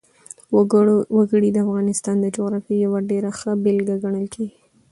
وګړي 1.17 1.49
د 1.53 1.57
افغانستان 1.65 2.15
د 2.21 2.25
جغرافیې 2.35 2.77
یوه 2.85 2.99
ډېره 3.11 3.29
ښه 3.39 3.51
بېلګه 3.63 3.95
ګڼل 4.03 4.25
کېږي. 4.35 4.57